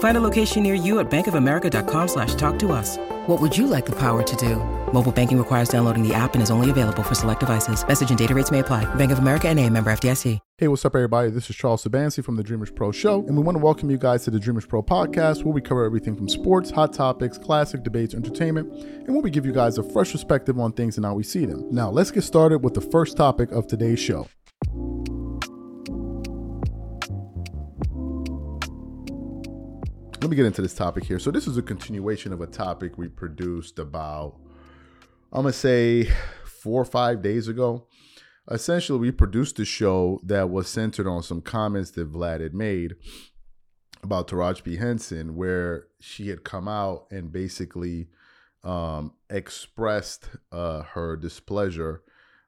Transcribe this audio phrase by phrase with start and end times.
[0.00, 2.96] Find a location near you at bankofamerica.com slash talk to us.
[3.26, 4.56] What would you like the power to do?
[4.94, 7.86] Mobile banking requires downloading the app and is only available for select devices.
[7.86, 8.92] Message and data rates may apply.
[8.94, 10.38] Bank of America and a member FDIC.
[10.56, 11.30] Hey, what's up, everybody?
[11.30, 13.98] This is Charles Tabansi from the Dreamers Pro Show, and we want to welcome you
[13.98, 17.82] guys to the Dreamers Pro podcast, where we cover everything from sports, hot topics, classic
[17.82, 21.12] debates, entertainment, and where we give you guys a fresh perspective on things and how
[21.12, 21.66] we see them.
[21.70, 24.26] Now, let's get started with the first topic of today's show.
[30.20, 31.18] Let me get into this topic here.
[31.18, 34.36] So, this is a continuation of a topic we produced about,
[35.32, 36.10] I'm to say,
[36.44, 37.86] four or five days ago
[38.50, 42.94] essentially we produced a show that was centered on some comments that Vlad had made
[44.02, 44.76] about Taraji P.
[44.76, 48.08] Henson, where she had come out and basically
[48.64, 52.02] um, expressed uh, her displeasure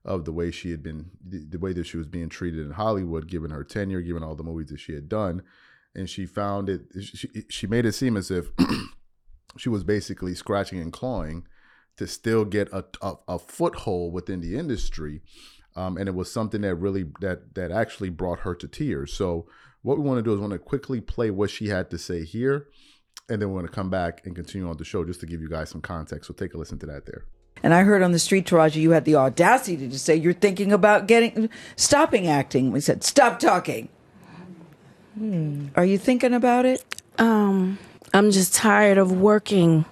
[0.04, 2.72] of the way she had been, the, the, way that she was being treated in
[2.72, 5.42] Hollywood, given her tenure, given all the movies that she had done,
[5.94, 6.82] and she found it.
[7.00, 8.50] She, she made it seem as if
[9.56, 11.46] she was basically scratching and clawing
[11.96, 15.20] to still get a, a, a foothold within the industry
[15.76, 19.12] um, and it was something that really that that actually brought her to tears.
[19.12, 19.46] So
[19.82, 22.24] what we want to do is want to quickly play what she had to say
[22.24, 22.68] here,
[23.28, 25.40] and then we're going to come back and continue on the show just to give
[25.40, 26.28] you guys some context.
[26.28, 27.24] So take a listen to that there.
[27.62, 30.72] And I heard on the street, Taraji, you had the audacity to say you're thinking
[30.72, 32.70] about getting stopping acting.
[32.70, 33.88] We said stop talking.
[35.14, 35.68] Hmm.
[35.76, 36.84] Are you thinking about it?
[37.18, 37.78] Um,
[38.14, 39.84] I'm just tired of working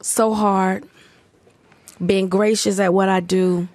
[0.00, 0.84] so hard
[2.04, 3.68] being gracious at what I do,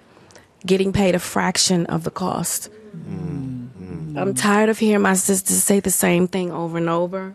[0.64, 2.70] getting paid a fraction of the cost.
[2.96, 4.18] Mm-hmm.
[4.18, 7.34] I'm tired of hearing my sisters say the same thing over and over.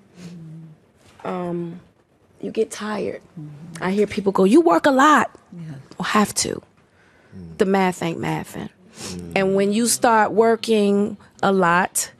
[1.23, 1.79] Um,
[2.41, 3.21] you get tired.
[3.39, 3.83] Mm-hmm.
[3.83, 5.75] I hear people go, "You work a lot." Yeah.
[5.97, 6.61] Well, have to.
[7.35, 7.57] Mm.
[7.57, 8.69] The math ain't mathing.
[8.95, 9.31] Mm.
[9.35, 12.11] And when you start working a lot,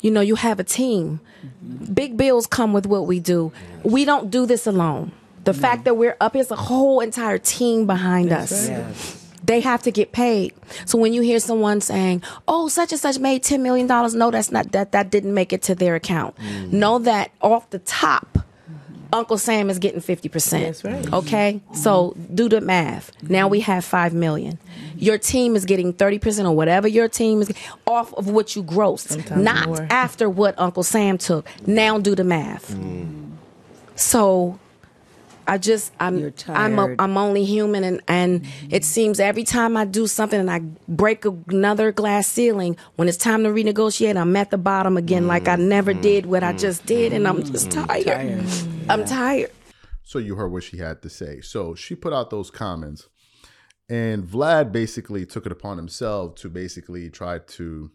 [0.00, 1.20] you know you have a team.
[1.44, 1.92] Mm-hmm.
[1.94, 3.52] Big bills come with what we do.
[3.54, 3.92] Yes.
[3.92, 5.12] We don't do this alone.
[5.44, 8.68] The fact that we're up here's a whole entire team behind That's us.
[8.68, 8.78] Right.
[8.78, 9.14] Yes.
[9.44, 10.52] They have to get paid.
[10.84, 14.30] So when you hear someone saying, "Oh, such and such made ten million dollars," no,
[14.30, 14.92] that's not that.
[14.92, 16.36] That didn't make it to their account.
[16.36, 16.72] Mm.
[16.72, 18.40] Know that off the top,
[19.12, 20.50] Uncle Sam is getting 50%.
[20.50, 21.12] That's right.
[21.12, 21.60] Okay?
[21.72, 23.10] So do the math.
[23.22, 24.58] Now we have 5 million.
[24.96, 27.52] Your team is getting 30% or whatever your team is
[27.86, 29.86] off of what you grossed, Sometimes not more.
[29.90, 31.46] after what Uncle Sam took.
[31.66, 32.70] Now do the math.
[32.72, 33.32] Mm.
[33.96, 34.58] So
[35.48, 38.68] I just I'm I'm a, I'm only human and and mm-hmm.
[38.70, 43.16] it seems every time I do something and I break another glass ceiling when it's
[43.16, 45.28] time to renegotiate I'm at the bottom again mm-hmm.
[45.28, 46.02] like I never mm-hmm.
[46.02, 47.86] did what I just did and I'm just mm-hmm.
[47.86, 48.04] tired.
[48.04, 48.90] tired.
[48.90, 49.50] I'm tired.
[50.02, 51.40] So you heard what she had to say.
[51.40, 53.08] So she put out those comments
[53.88, 57.90] and Vlad basically took it upon himself to basically try to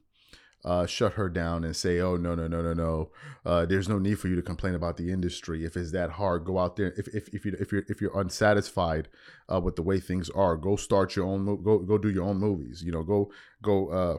[0.65, 3.11] uh, shut her down and say, "Oh no, no, no, no, no.
[3.45, 5.65] Uh, there's no need for you to complain about the industry.
[5.65, 6.93] If it's that hard, go out there.
[6.97, 9.09] If if, if you if you're if you're unsatisfied
[9.51, 11.45] uh, with the way things are, go start your own.
[11.63, 12.83] Go go do your own movies.
[12.83, 13.31] You know, go
[13.61, 14.17] go." Uh,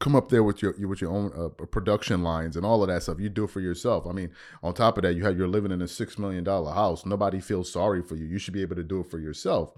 [0.00, 3.02] come up there with your with your own uh, production lines and all of that
[3.02, 3.18] stuff.
[3.18, 4.06] You do it for yourself.
[4.06, 4.30] I mean,
[4.62, 7.04] on top of that, you have you're living in a six million dollar house.
[7.04, 8.26] Nobody feels sorry for you.
[8.26, 9.72] You should be able to do it for yourself.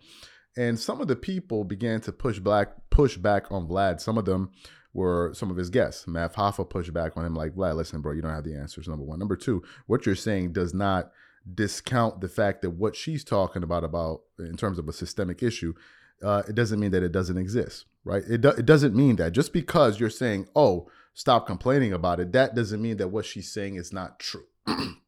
[0.56, 4.00] And some of the people began to push back push back on Vlad.
[4.00, 4.50] Some of them
[4.92, 6.06] were some of his guests.
[6.06, 8.88] Math Hoffa pushed back on him like, Vlad, listen, bro, you don't have the answers,
[8.88, 9.18] number one.
[9.18, 11.10] Number two, what you're saying does not
[11.54, 15.74] discount the fact that what she's talking about, about in terms of a systemic issue,
[16.22, 18.22] uh, it doesn't mean that it doesn't exist, right?
[18.28, 22.32] It, do- it doesn't mean that just because you're saying, oh, stop complaining about it,
[22.32, 24.44] that doesn't mean that what she's saying is not true.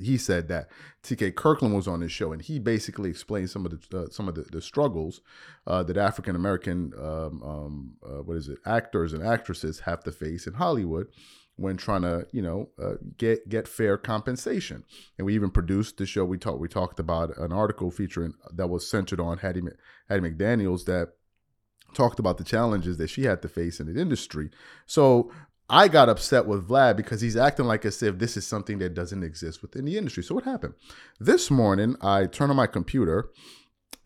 [0.00, 0.68] he said that
[1.02, 1.32] T.K.
[1.32, 4.34] Kirkland was on his show, and he basically explained some of the uh, some of
[4.34, 5.20] the, the struggles
[5.66, 10.12] uh, that African American um, um, uh, what is it actors and actresses have to
[10.12, 11.08] face in Hollywood
[11.56, 14.84] when trying to you know uh, get get fair compensation.
[15.18, 16.24] And we even produced the show.
[16.24, 19.62] We talked we talked about an article featuring that was centered on Hattie
[20.08, 21.10] Hattie McDaniel's that
[21.94, 24.50] talked about the challenges that she had to face in the industry.
[24.86, 25.32] So
[25.70, 28.94] I got upset with Vlad because he's acting like as if this is something that
[28.94, 30.22] doesn't exist within the industry.
[30.22, 30.74] So what happened?
[31.20, 33.30] This morning, I turn on my computer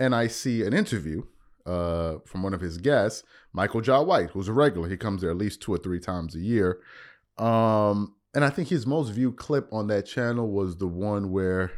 [0.01, 1.23] and I see an interview
[1.65, 3.23] uh, from one of his guests,
[3.53, 4.89] Michael Jai White, who's a regular.
[4.89, 6.81] He comes there at least two or three times a year.
[7.39, 11.71] Um, and I think his most viewed clip on that channel was the one where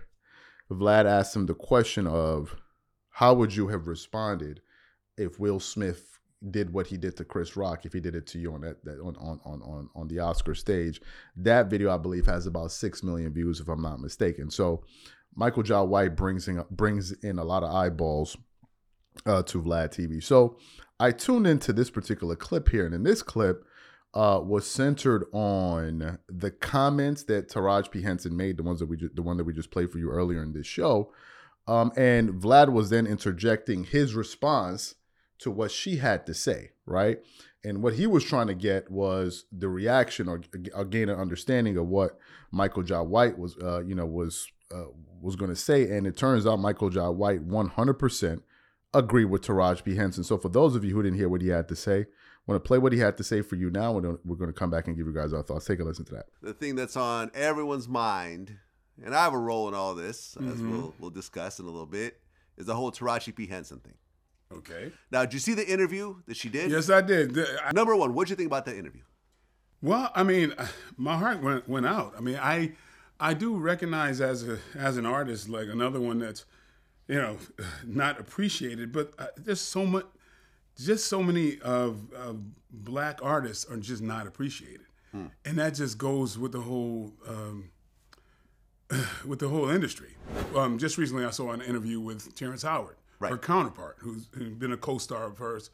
[0.70, 2.56] Vlad asked him the question of
[3.10, 4.62] how would you have responded
[5.18, 6.13] if Will Smith
[6.50, 8.84] did what he did to Chris Rock if he did it to you on that,
[8.84, 11.00] that on, on on on the Oscar stage.
[11.36, 14.50] That video I believe has about 6 million views if I'm not mistaken.
[14.50, 14.84] So
[15.34, 18.36] Michael Jai White brings in brings in a lot of eyeballs
[19.26, 20.22] uh, to Vlad TV.
[20.22, 20.58] So
[21.00, 23.64] I tuned into this particular clip here and in this clip
[24.14, 28.96] uh, was centered on the comments that Taraji P Henson made, the ones that we
[28.96, 31.12] ju- the one that we just played for you earlier in this show.
[31.66, 34.94] Um, and Vlad was then interjecting his response
[35.38, 37.18] to what she had to say, right?
[37.64, 40.42] And what he was trying to get was the reaction or,
[40.74, 42.18] or gain an understanding of what
[42.50, 44.84] Michael Jai White was, uh, you know, was uh,
[45.20, 45.96] was going to say.
[45.96, 48.42] And it turns out Michael Jai White 100%
[48.92, 50.24] agreed with Taraji P Henson.
[50.24, 52.62] So for those of you who didn't hear what he had to say, I want
[52.62, 53.92] to play what he had to say for you now.
[53.92, 55.64] We're going, to, we're going to come back and give you guys our thoughts.
[55.64, 56.26] Take a listen to that.
[56.42, 58.58] The thing that's on everyone's mind,
[59.02, 61.86] and I have a role in all this, as we'll, we'll discuss in a little
[61.86, 62.20] bit,
[62.58, 63.94] is the whole Taraji P Henson thing.
[64.58, 64.92] Okay.
[65.10, 66.70] Now, did you see the interview that she did?
[66.70, 67.38] Yes, I did.
[67.38, 69.02] I- Number one, what'd you think about that interview?
[69.82, 70.54] Well, I mean,
[70.96, 72.14] my heart went went out.
[72.16, 72.72] I mean, I
[73.20, 76.44] I do recognize as a as an artist like another one that's
[77.08, 77.36] you know
[77.86, 80.06] not appreciated, but uh, there's so much,
[80.76, 82.40] just so many of, of
[82.70, 87.12] black artists are just not appreciated, and that just goes with the whole.
[87.28, 87.70] Um,
[89.26, 90.14] with the whole industry.
[90.54, 94.72] Um, just recently, I saw an interview with Terrence Howard, her counterpart, who's, who's been
[94.72, 95.70] a co-star of hers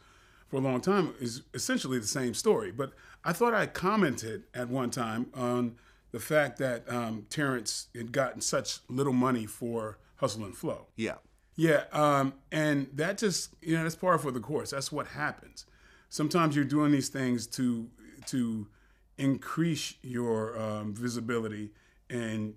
[0.48, 2.70] for a long time, is essentially the same story.
[2.70, 2.92] But
[3.24, 5.76] I thought I commented at one time on
[6.12, 10.86] the fact that um, Terrence had gotten such little money for Hustle and Flow.
[10.96, 11.16] Yeah.
[11.56, 14.70] Yeah, um, and that just you know that's par for the course.
[14.70, 15.66] That's what happens.
[16.08, 17.86] Sometimes you're doing these things to
[18.28, 18.66] to
[19.18, 21.72] increase your um, visibility
[22.08, 22.54] and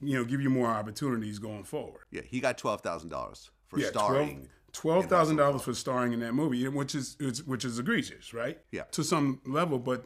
[0.00, 2.04] you know give you more opportunities going forward.
[2.10, 2.22] Yeah.
[2.26, 4.48] He got $12,000 for Yeah, starring.
[4.72, 8.58] twelve thousand dollars for starring in that movie, which is which is egregious, right?
[8.70, 8.82] Yeah.
[8.92, 10.04] to some level, but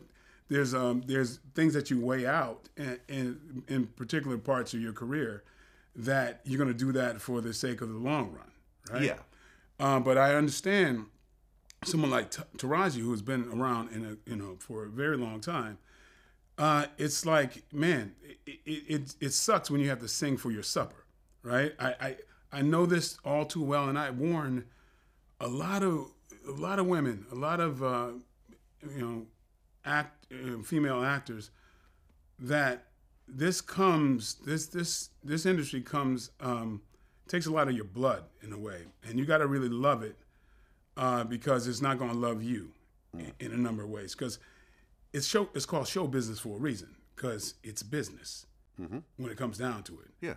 [0.48, 4.92] there's um there's things that you weigh out in in, in particular parts of your
[4.92, 5.42] career
[5.96, 8.50] that you're going to do that for the sake of the long run,
[8.92, 9.02] right?
[9.04, 9.18] Yeah.
[9.80, 11.06] Um, but I understand
[11.84, 15.40] someone like T- Taraji, who's been around in a you know for a very long
[15.40, 15.78] time.
[16.56, 20.50] Uh, it's like, man, it, it, it it sucks when you have to sing for
[20.52, 21.04] your supper,
[21.42, 21.74] right?
[21.80, 22.16] I, I
[22.54, 24.64] I know this all too well, and I warn
[25.40, 26.10] a lot of
[26.46, 28.10] a lot of women, a lot of uh,
[28.94, 29.26] you know,
[29.84, 31.50] act uh, female actors
[32.38, 32.86] that
[33.26, 36.80] this comes this this this industry comes um,
[37.26, 40.02] takes a lot of your blood in a way, and you got to really love
[40.02, 40.16] it
[40.96, 42.70] uh, because it's not going to love you
[43.18, 44.14] in, in a number of ways.
[44.14, 44.38] Because
[45.12, 48.46] it's show it's called show business for a reason because it's business
[49.16, 50.10] when it comes down to it.
[50.20, 50.34] Yeah.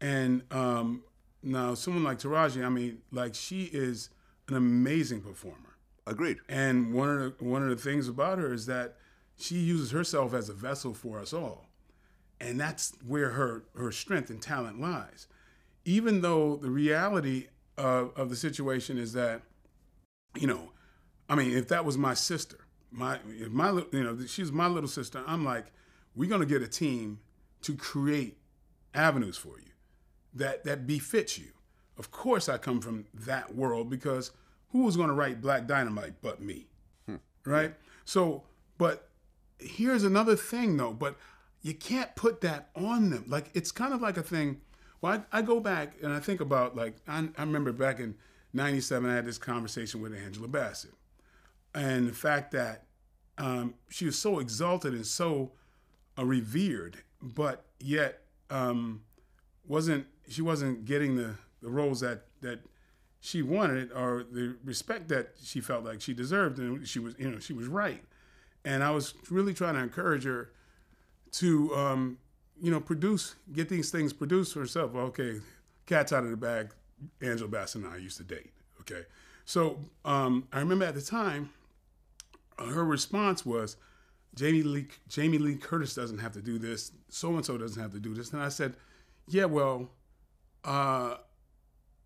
[0.00, 1.02] And um,
[1.42, 4.10] now someone like Taraji, I mean, like she is
[4.48, 5.76] an amazing performer.
[6.06, 6.38] Agreed.
[6.48, 8.96] And one of the, one of the things about her is that
[9.36, 11.66] she uses herself as a vessel for us all,
[12.40, 15.28] and that's where her her strength and talent lies.
[15.84, 17.46] Even though the reality
[17.76, 19.42] of, of the situation is that,
[20.34, 20.72] you know,
[21.28, 22.58] I mean, if that was my sister,
[22.90, 25.66] my if my you know she's my little sister, I'm like,
[26.16, 27.20] we're gonna get a team
[27.62, 28.38] to create
[28.94, 29.67] avenues for you
[30.38, 31.48] that that befits you.
[31.96, 34.30] Of course, I come from that world because
[34.70, 36.66] who was going to write Black Dynamite but me,
[37.44, 37.74] right?
[38.04, 38.44] So,
[38.76, 39.08] but
[39.58, 40.92] here's another thing though.
[40.92, 41.16] But
[41.62, 43.24] you can't put that on them.
[43.26, 44.60] Like it's kind of like a thing.
[45.00, 48.14] Well, I, I go back and I think about like I, I remember back in
[48.52, 50.94] '97, I had this conversation with Angela Bassett,
[51.74, 52.84] and the fact that
[53.38, 55.52] um, she was so exalted and so
[56.18, 59.02] uh, revered, but yet um,
[59.66, 62.60] wasn't she wasn't getting the, the roles that that
[63.20, 67.30] she wanted or the respect that she felt like she deserved, and she was you
[67.30, 68.02] know she was right.
[68.64, 70.50] And I was really trying to encourage her
[71.32, 72.18] to um,
[72.60, 74.94] you know produce, get these things produced for herself.
[74.94, 75.40] Okay,
[75.86, 76.70] cat's out of the bag.
[77.20, 78.50] Angela Bassett and I used to date.
[78.80, 79.02] Okay,
[79.44, 81.50] so um, I remember at the time
[82.58, 83.76] her response was,
[84.34, 86.92] Jamie Lee, Jamie Lee Curtis doesn't have to do this.
[87.08, 88.32] So and so doesn't have to do this.
[88.32, 88.74] And I said,
[89.28, 89.88] yeah, well,
[90.64, 91.16] uh,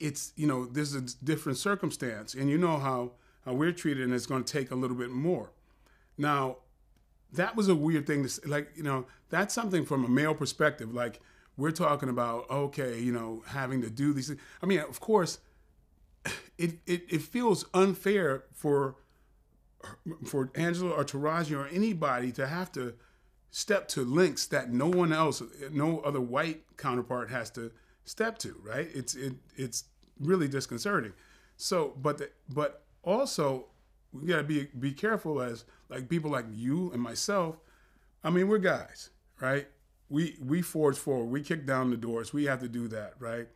[0.01, 3.13] it's you know this is a different circumstance, and you know how
[3.45, 5.51] how we're treated, and it's going to take a little bit more.
[6.19, 6.59] Now,
[7.33, 8.43] that was a weird thing to say.
[8.47, 10.95] Like, you know, that's something from a male perspective.
[10.95, 11.21] Like,
[11.57, 14.41] we're talking about, okay, you know, having to do these things.
[14.63, 15.39] I mean, of course,
[16.59, 18.97] it, it, it feels unfair for
[20.25, 22.95] for Angela or Taraji or anybody to have to
[23.51, 25.43] step to links that no one else,
[25.73, 27.73] no other white counterpart has to
[28.05, 28.89] step to, right?
[28.95, 29.85] It's it it's
[30.21, 31.13] really disconcerting.
[31.57, 33.67] So, but the, but also
[34.13, 37.57] we gotta be be careful as like people like you and myself.
[38.25, 39.67] I mean, we're guys, right?
[40.09, 41.27] We we forge forward.
[41.27, 42.33] We kick down the doors.
[42.33, 43.49] We have to do that, right?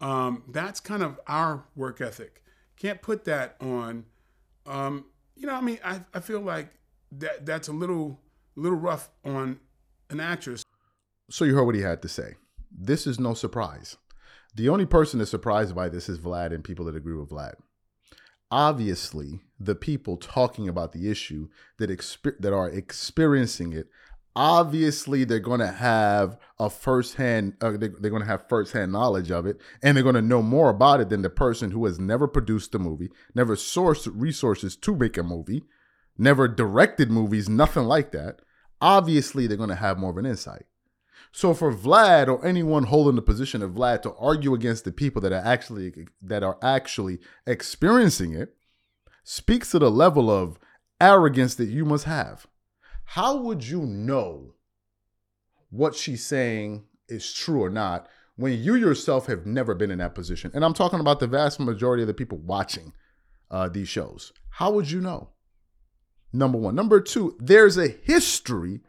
[0.00, 2.42] Um, that's kind of our work ethic.
[2.76, 4.04] Can't put that on.
[4.66, 6.68] Um, you know, I mean, I, I feel like
[7.12, 8.20] that that's a little
[8.56, 9.60] little rough on
[10.10, 10.64] an actress.
[11.30, 12.34] So you heard what he had to say.
[12.78, 13.96] This is no surprise.
[14.54, 17.54] The only person that's surprised by this is Vlad and people that agree with Vlad.
[18.50, 23.88] Obviously, the people talking about the issue that exper- that are experiencing it,
[24.36, 29.30] obviously they're going to have a firsthand uh, they, they're going to have firsthand knowledge
[29.30, 31.98] of it and they're going to know more about it than the person who has
[31.98, 35.64] never produced a movie, never sourced resources to make a movie,
[36.18, 38.40] never directed movies, nothing like that.
[38.80, 40.66] Obviously, they're going to have more of an insight.
[41.36, 45.20] So for Vlad or anyone holding the position of Vlad to argue against the people
[45.20, 48.56] that are actually that are actually experiencing it
[49.22, 50.58] speaks to the level of
[50.98, 52.46] arrogance that you must have.
[53.04, 54.54] How would you know
[55.68, 60.14] what she's saying is true or not when you yourself have never been in that
[60.14, 60.50] position?
[60.54, 62.94] And I'm talking about the vast majority of the people watching
[63.50, 64.32] uh, these shows.
[64.48, 65.28] How would you know?
[66.32, 66.74] Number one.
[66.74, 68.80] Number two, there's a history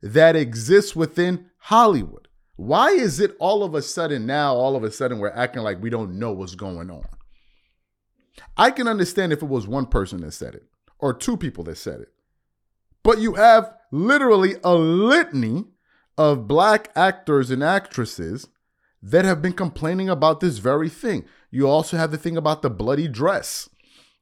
[0.00, 2.28] that exists within Hollywood.
[2.56, 5.80] Why is it all of a sudden now, all of a sudden, we're acting like
[5.80, 7.04] we don't know what's going on?
[8.56, 10.64] I can understand if it was one person that said it
[10.98, 12.12] or two people that said it.
[13.02, 15.64] But you have literally a litany
[16.18, 18.48] of black actors and actresses
[19.02, 21.24] that have been complaining about this very thing.
[21.50, 23.70] You also have the thing about the bloody dress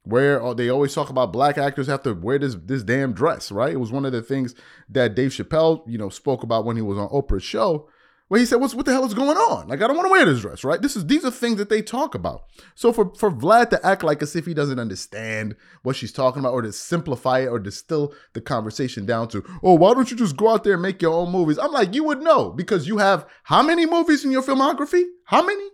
[0.03, 3.51] where uh, they always talk about black actors have to wear this this damn dress,
[3.51, 3.73] right?
[3.73, 4.55] It was one of the things
[4.89, 7.89] that Dave Chappelle, you know, spoke about when he was on Oprah's show,
[8.29, 9.67] where he said, "What's what the hell is going on?
[9.67, 10.81] Like, I don't want to wear this dress, right?
[10.81, 12.43] This is these are things that they talk about.
[12.75, 16.39] So for for Vlad to act like as if he doesn't understand what she's talking
[16.39, 20.17] about, or to simplify it, or distill the conversation down to, oh, why don't you
[20.17, 21.59] just go out there and make your own movies?
[21.59, 25.03] I'm like, you would know because you have how many movies in your filmography?
[25.25, 25.67] How many?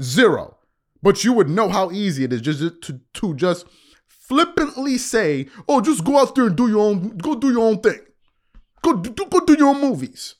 [0.00, 0.58] Zero.
[1.02, 3.66] But you would know how easy it is just to, to just
[4.06, 7.80] flippantly say, "Oh, just go out there and do your own, go do your own
[7.80, 8.00] thing,
[8.82, 10.36] go do, go do your own movies."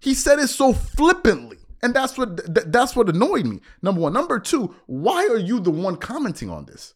[0.00, 3.60] He said it so flippantly, and that's what th- that's what annoyed me.
[3.82, 6.94] Number one, number two, why are you the one commenting on this?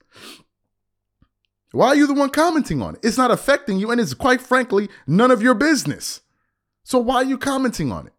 [1.73, 3.01] Why are you the one commenting on it?
[3.03, 6.21] It's not affecting you, and it's quite frankly none of your business.
[6.83, 8.13] So why are you commenting on it?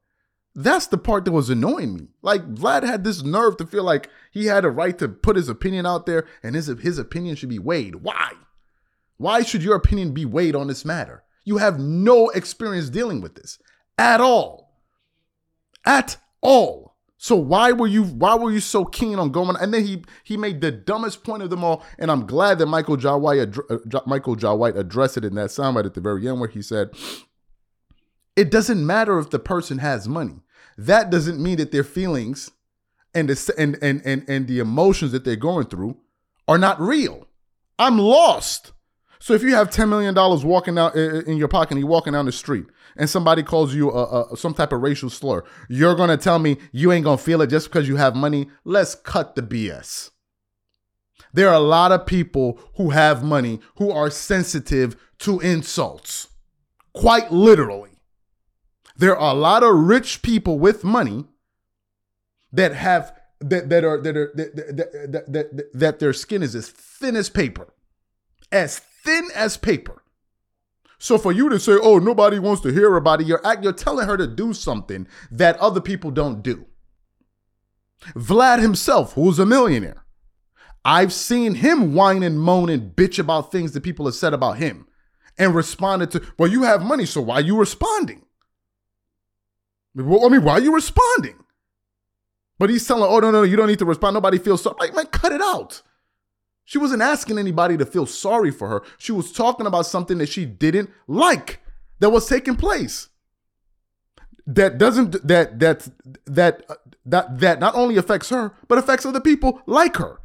[0.54, 2.08] That's the part that was annoying me.
[2.22, 5.48] Like Vlad had this nerve to feel like he had a right to put his
[5.48, 7.96] opinion out there and his his opinion should be weighed.
[7.96, 8.34] Why?
[9.18, 11.24] Why should your opinion be weighed on this matter?
[11.46, 13.60] You have no experience dealing with this
[13.98, 14.78] at all.
[15.86, 16.92] At all.
[17.18, 19.56] So why were you why were you so keen on going?
[19.62, 21.86] And then he he made the dumbest point of them all.
[22.00, 23.78] And I'm glad that Michael Jai White, uh,
[24.08, 26.90] Michael Jai White addressed it in that soundbite at the very end where he said,
[28.42, 30.42] it doesn't matter if the person has money.
[30.76, 32.50] That doesn't mean that their feelings
[33.14, 35.98] and the and and and, and the emotions that they're going through
[36.48, 37.28] are not real.
[37.78, 38.72] I'm lost.
[39.20, 42.14] So if you have ten million dollars walking out in your pocket, and you're walking
[42.14, 42.66] down the street,
[42.98, 46.58] and somebody calls you a, a, some type of racial slur, you're gonna tell me
[46.72, 48.50] you ain't gonna feel it just because you have money.
[48.66, 50.10] Let's cut the BS.
[51.32, 56.30] There are a lot of people who have money who are sensitive to insults,
[56.94, 57.91] quite literally.
[58.98, 61.26] There are a lot of rich people with money
[62.52, 66.56] that have that that are that are that that, that, that, that their skin is
[66.56, 67.74] as thin as paper,
[68.52, 70.04] as thin as paper.
[71.00, 74.08] So for you to say, "Oh, nobody wants to hear about it," you're you're telling
[74.08, 76.68] her to do something that other people don't do.
[78.16, 80.06] Vlad himself, who's a millionaire,
[80.86, 84.58] I've seen him whine and moan and bitch about things that people have said about
[84.58, 84.88] him,
[85.38, 88.26] and responded to, "Well, you have money, so why are you responding?"
[89.98, 91.36] I mean, why are you responding?
[92.58, 94.14] But he's telling, oh, no, no, you don't need to respond.
[94.14, 94.76] Nobody feels sorry.
[94.80, 95.82] Like, man, cut it out.
[96.64, 98.84] She wasn't asking anybody to feel sorry for her.
[98.98, 101.60] She was talking about something that she didn't like
[102.00, 103.10] that was taking place.
[104.48, 105.88] That doesn't that that
[106.26, 110.20] that uh, that that not only affects her, but affects other people like her.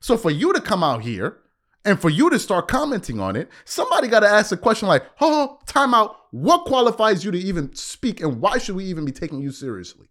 [0.00, 1.38] So for you to come out here
[1.84, 5.04] And for you to start commenting on it, somebody got to ask a question like,
[5.20, 6.16] oh, time out.
[6.30, 10.08] What qualifies you to even speak and why should we even be taking you seriously?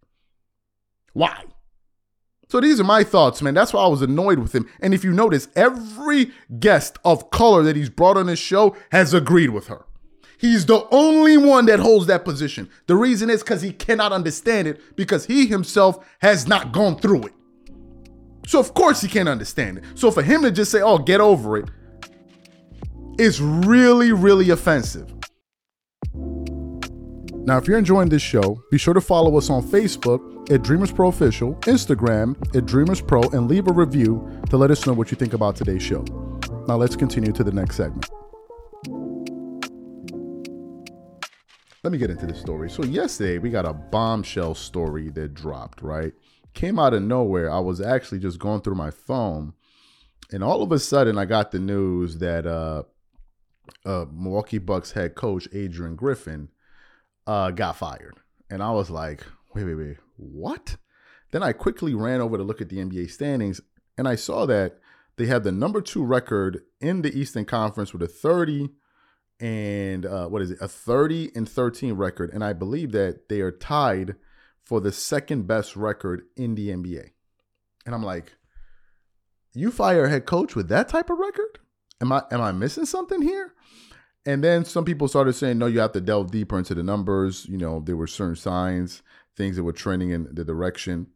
[1.13, 1.43] Why?
[2.49, 3.55] So these are my thoughts, man.
[3.55, 4.69] That's why I was annoyed with him.
[4.79, 9.13] And if you notice, every guest of color that he's brought on his show has
[9.13, 9.85] agreed with her.
[10.37, 12.69] He's the only one that holds that position.
[12.87, 17.23] The reason is because he cannot understand it because he himself has not gone through
[17.23, 17.33] it.
[18.45, 19.83] So of course he can't understand it.
[19.95, 21.69] So for him to just say, "Oh, get over it,"
[23.17, 25.13] is really, really offensive.
[27.45, 30.93] Now, if you're enjoying this show, be sure to follow us on Facebook at Dreamers
[30.93, 35.11] Pro Official, Instagram at Dreamers Pro, and leave a review to let us know what
[35.11, 36.05] you think about today's show.
[36.69, 38.09] Now, let's continue to the next segment.
[41.83, 42.69] Let me get into the story.
[42.69, 46.13] So, yesterday we got a bombshell story that dropped, right?
[46.53, 47.51] Came out of nowhere.
[47.51, 49.53] I was actually just going through my phone,
[50.31, 52.83] and all of a sudden I got the news that uh,
[53.85, 56.49] uh, Milwaukee Bucks head coach Adrian Griffin
[57.25, 58.15] uh, got fired.
[58.49, 60.77] And I was like, wait, wait, wait, what?
[61.31, 63.61] Then I quickly ran over to look at the NBA standings,
[63.97, 64.77] and I saw that
[65.17, 68.69] they had the number two record in the Eastern Conference with a 30
[69.39, 72.31] and uh, what is it, a 30 and 13 record.
[72.33, 74.15] And I believe that they are tied
[74.63, 77.09] for the second best record in the NBA.
[77.85, 78.33] And I'm like,
[79.53, 81.59] you fire a head coach with that type of record?
[82.01, 83.53] Am I am I missing something here?
[84.25, 87.45] And then some people started saying, no, you have to delve deeper into the numbers.
[87.45, 89.03] You know, there were certain signs,
[89.35, 91.07] things that were trending in the direction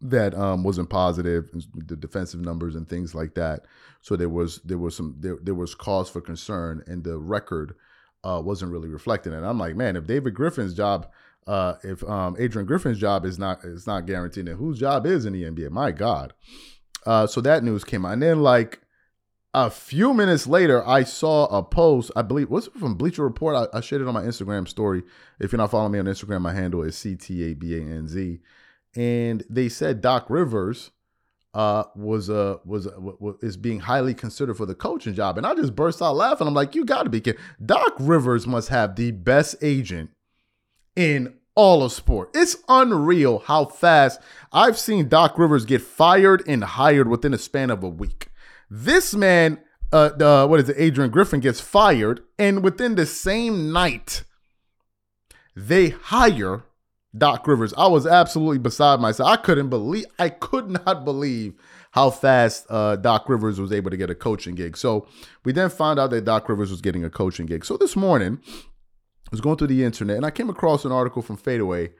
[0.00, 3.66] that um, wasn't positive, the defensive numbers and things like that.
[4.00, 7.74] So there was there was some there, there was cause for concern, and the record
[8.24, 9.42] uh, wasn't really reflecting it.
[9.42, 11.08] I'm like, man, if David Griffin's job,
[11.46, 15.24] uh, if um, Adrian Griffin's job is not is not guaranteed, then whose job is
[15.24, 15.70] in the NBA?
[15.70, 16.34] My God.
[17.06, 18.80] Uh, so that news came out, and then like
[19.54, 22.10] a few minutes later, I saw a post.
[22.14, 23.70] I believe was from Bleacher Report.
[23.72, 25.02] I, I, shared it on my Instagram story.
[25.40, 28.40] If you're not following me on Instagram, my handle is ctabanz,
[28.94, 30.90] and they said Doc Rivers
[31.54, 35.54] uh, was uh, was uh, is being highly considered for the coaching job, and I
[35.54, 36.46] just burst out laughing.
[36.46, 37.40] I'm like, you got to be kidding!
[37.64, 40.10] Doc Rivers must have the best agent
[40.98, 42.30] in all of sport.
[42.34, 44.20] It's unreal how fast
[44.52, 48.30] I've seen Doc Rivers get fired and hired within a span of a week.
[48.68, 49.60] This man,
[49.92, 50.76] uh, uh, what is it?
[50.76, 54.24] Adrian Griffin gets fired, and within the same night,
[55.54, 56.64] they hire
[57.16, 57.72] Doc Rivers.
[57.78, 59.28] I was absolutely beside myself.
[59.28, 61.54] I couldn't believe, I could not believe
[61.92, 64.76] how fast uh, Doc Rivers was able to get a coaching gig.
[64.76, 65.06] So
[65.44, 67.64] we then found out that Doc Rivers was getting a coaching gig.
[67.64, 68.40] So this morning,
[69.30, 71.90] Was going through the internet and I came across an article from Fadeaway,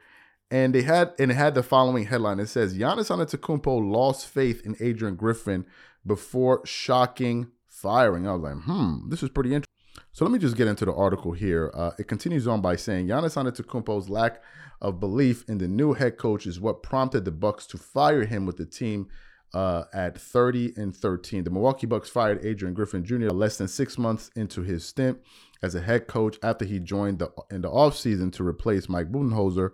[0.49, 2.39] and they had and it had the following headline.
[2.39, 5.65] It says Giannis Antetokounmpo lost faith in Adrian Griffin
[6.05, 8.27] before shocking firing.
[8.27, 9.69] I was like, hmm, this is pretty interesting.
[10.11, 11.71] So let me just get into the article here.
[11.73, 14.41] Uh, it continues on by saying Giannis Antetokounmpo's lack
[14.81, 18.45] of belief in the new head coach is what prompted the Bucks to fire him
[18.45, 19.07] with the team
[19.53, 21.43] uh, at 30 and 13.
[21.43, 23.29] The Milwaukee Bucks fired Adrian Griffin Jr.
[23.29, 25.19] less than six months into his stint
[25.61, 29.71] as a head coach after he joined the, in the offseason to replace Mike Budenholzer.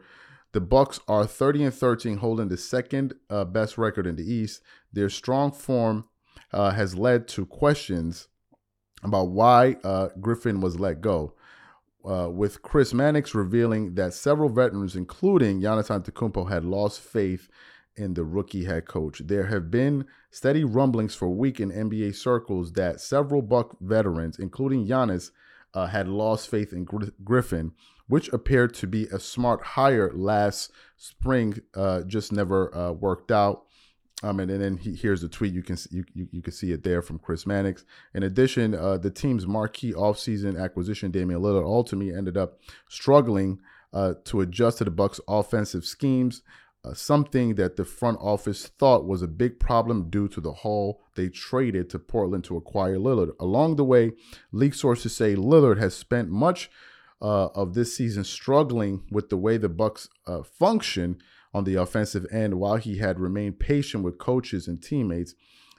[0.54, 4.62] The Bucks are 30 and 13, holding the second uh, best record in the East.
[4.94, 6.06] Their strong form
[6.54, 8.30] uh, has led to questions
[9.04, 11.34] about why uh, Griffin was let go.
[12.06, 17.50] Uh, with Chris Mannix revealing that several veterans, including Giannis Antetokounmpo, had lost faith
[17.98, 19.22] in the rookie head coach.
[19.26, 24.40] There have been steady rumblings for a week in NBA circles that several Buck veterans,
[24.40, 25.32] including Giannis,
[25.74, 27.74] uh, had lost faith in Gr- Griffin,
[28.08, 33.64] which appeared to be a smart hire last spring, uh, just never uh, worked out.
[34.24, 35.54] Um, and, and then he, here's the tweet.
[35.54, 37.84] You can you, you, you can see it there from Chris Mannix.
[38.14, 43.60] In addition, uh, the team's marquee offseason acquisition, Damian Lillard, ultimately ended up struggling
[43.94, 46.42] uh, to adjust to the Bucks' offensive schemes.
[46.86, 51.02] Uh, something that the front office thought was a big problem due to the haul
[51.16, 53.32] they traded to Portland to acquire Lillard.
[53.40, 54.12] Along the way,
[54.52, 56.70] league sources say Lillard has spent much
[57.22, 61.18] uh, of this season struggling with the way the Bucks uh, function
[61.56, 65.34] on the offensive end, while he had remained patient with coaches and teammates,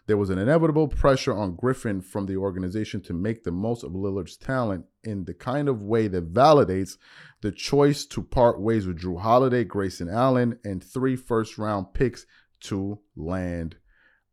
[0.06, 3.92] there was an inevitable pressure on Griffin from the organization to make the most of
[3.92, 6.96] Lillard's talent in the kind of way that validates
[7.40, 12.24] the choice to part ways with Jrue Holiday, Grayson Allen, and three first round picks
[12.60, 13.76] to land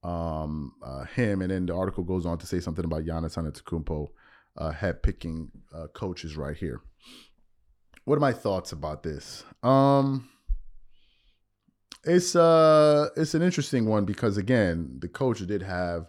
[0.04, 1.42] um, uh, him.
[1.42, 4.08] And then the article goes on to say something about Giannis Antetokounmpo
[4.58, 6.82] uh, head picking uh, coaches right here.
[8.06, 9.44] What are my thoughts about this?
[9.64, 10.30] Um,
[12.06, 16.08] it's uh it's an interesting one because again, the coach did have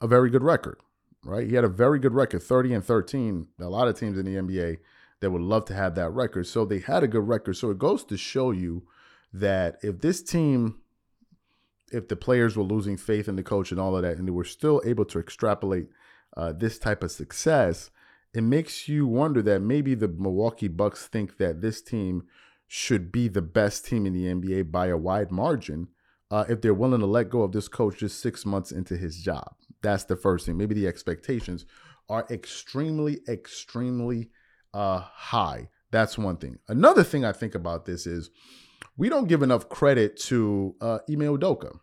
[0.00, 0.78] a very good record,
[1.24, 1.46] right?
[1.46, 3.48] He had a very good record, 30 and 13.
[3.60, 4.78] A lot of teams in the NBA
[5.20, 6.46] that would love to have that record.
[6.46, 7.56] So they had a good record.
[7.56, 8.82] So it goes to show you
[9.32, 10.80] that if this team,
[11.90, 14.32] if the players were losing faith in the coach and all of that, and they
[14.32, 15.88] were still able to extrapolate
[16.36, 17.90] uh, this type of success,
[18.34, 22.24] it makes you wonder that maybe the Milwaukee Bucks think that this team
[22.66, 25.88] should be the best team in the NBA by a wide margin
[26.30, 29.18] uh, if they're willing to let go of this coach just six months into his
[29.18, 29.54] job.
[29.82, 30.56] That's the first thing.
[30.56, 31.66] Maybe the expectations
[32.08, 34.30] are extremely, extremely
[34.72, 35.68] uh, high.
[35.90, 36.58] That's one thing.
[36.68, 38.30] Another thing I think about this is
[38.96, 41.78] we don't give enough credit to uh, Ime Udoka.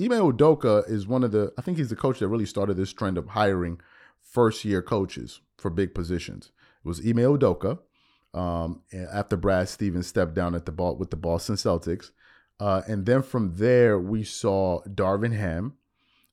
[0.00, 2.92] Ime Udoka is one of the, I think he's the coach that really started this
[2.92, 3.80] trend of hiring
[4.20, 6.50] first year coaches for big positions.
[6.84, 7.78] It was Ime Udoka
[8.34, 12.10] um, after Brad Stevens stepped down at the ball with the Boston Celtics.
[12.58, 15.74] Uh, and then from there, we saw Darvin Ham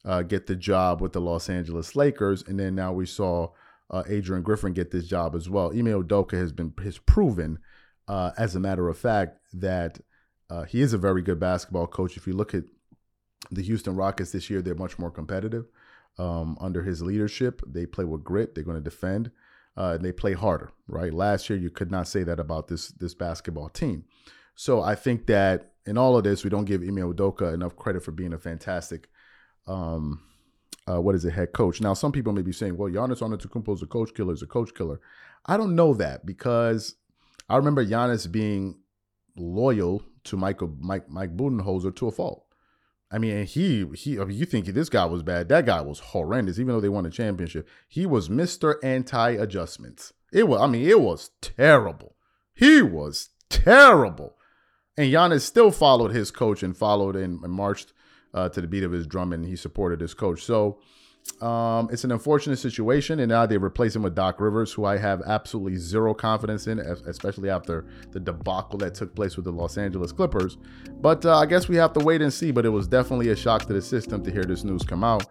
[0.05, 2.43] uh, get the job with the Los Angeles Lakers.
[2.47, 3.49] And then now we saw
[3.89, 5.71] uh, Adrian Griffin get this job as well.
[5.71, 7.60] Ime Udoka has been has proven,
[8.07, 9.99] uh, as a matter of fact, that
[10.49, 12.17] uh, he is a very good basketball coach.
[12.17, 12.63] If you look at
[13.51, 15.65] the Houston Rockets this year, they're much more competitive
[16.17, 17.62] um, under his leadership.
[17.65, 18.55] They play with grit.
[18.55, 19.31] They're going to defend.
[19.77, 21.13] Uh, and they play harder, right?
[21.13, 24.05] Last year, you could not say that about this this basketball team.
[24.55, 28.03] So I think that in all of this, we don't give Ime Udoka enough credit
[28.03, 29.07] for being a fantastic
[29.67, 30.21] um,
[30.87, 31.81] uh, what is it, head coach.
[31.81, 34.47] Now, some people may be saying, well, Giannis Antetokounmpo is a coach killer, is a
[34.47, 34.99] coach killer.
[35.45, 36.95] I don't know that because
[37.49, 38.79] I remember Giannis being
[39.35, 42.45] loyal to Michael Mike Mike Budenholzer to a fault.
[43.10, 44.20] I mean, he he.
[44.20, 45.48] I mean, you think this guy was bad?
[45.50, 46.60] That guy was horrendous.
[46.60, 50.13] Even though they won a championship, he was Mister Anti Adjustments.
[50.34, 50.60] It was.
[50.60, 52.15] I mean, it was terrible.
[52.54, 54.36] He was terrible.
[54.98, 57.93] And Giannis still followed his coach and followed and marched
[58.34, 60.43] uh, to the beat of his drum, and he supported his coach.
[60.43, 60.80] So
[61.41, 64.97] um, it's an unfortunate situation, and now they replace him with Doc Rivers, who I
[64.97, 69.77] have absolutely zero confidence in, especially after the debacle that took place with the Los
[69.77, 70.57] Angeles Clippers.
[70.99, 72.51] But uh, I guess we have to wait and see.
[72.51, 75.25] But it was definitely a shock to the system to hear this news come out.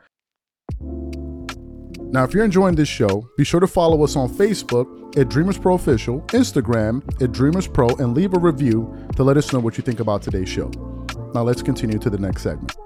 [0.81, 5.59] Now, if you're enjoying this show, be sure to follow us on Facebook at Dreamers
[5.59, 9.77] Pro Official, Instagram at Dreamers Pro, and leave a review to let us know what
[9.77, 10.71] you think about today's show.
[11.35, 12.77] Now, let's continue to the next segment.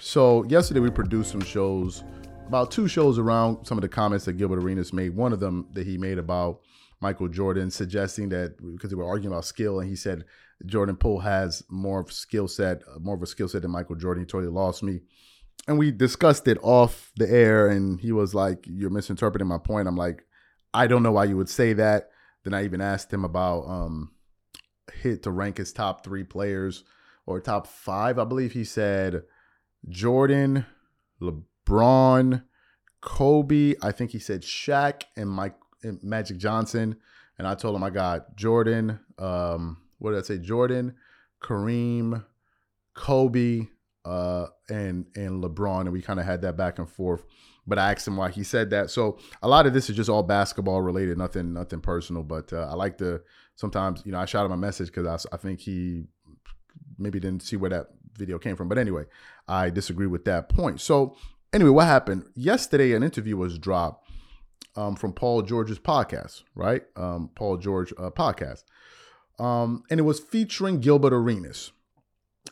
[0.00, 2.04] So yesterday we produced some shows,
[2.46, 5.14] about two shows around some of the comments that Gilbert Arenas made.
[5.14, 6.60] One of them that he made about
[7.00, 10.24] Michael Jordan, suggesting that because they were arguing about skill, and he said
[10.66, 14.22] Jordan Poole has more of skill set, more of a skill set than Michael Jordan.
[14.22, 15.00] He totally lost me.
[15.66, 19.88] And we discussed it off the air, and he was like, "You're misinterpreting my point."
[19.88, 20.24] I'm like,
[20.72, 22.10] "I don't know why you would say that."
[22.44, 24.12] Then I even asked him about um,
[24.92, 26.84] hit to rank his top three players
[27.26, 28.18] or top five.
[28.18, 29.22] I believe he said
[29.88, 30.66] Jordan,
[31.20, 32.44] LeBron,
[33.00, 33.74] Kobe.
[33.82, 36.96] I think he said Shaq and Mike and Magic Johnson.
[37.38, 38.98] And I told him I got Jordan.
[39.18, 40.38] Um, what did I say?
[40.38, 40.96] Jordan,
[41.42, 42.24] Kareem,
[42.94, 43.68] Kobe,
[44.04, 47.24] uh, and and LeBron, and we kind of had that back and forth.
[47.66, 48.90] But I asked him why he said that.
[48.90, 52.22] So a lot of this is just all basketball related, nothing nothing personal.
[52.22, 53.20] But uh, I like to
[53.56, 56.04] sometimes, you know, I shot him a message because I, I think he
[56.98, 57.88] maybe didn't see where that
[58.18, 58.68] video came from.
[58.68, 59.04] But anyway,
[59.46, 60.80] I disagree with that point.
[60.80, 61.16] So
[61.52, 62.92] anyway, what happened yesterday?
[62.92, 64.08] An interview was dropped
[64.76, 66.82] um, from Paul George's podcast, right?
[66.96, 68.64] Um, Paul George uh, podcast,
[69.38, 71.72] um, and it was featuring Gilbert Arenas.